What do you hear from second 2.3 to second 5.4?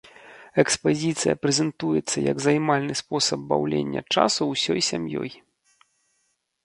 як займальны спосаб баўлення часу ўсёй сям'ёй.